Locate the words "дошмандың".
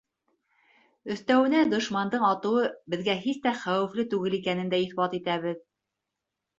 1.75-2.25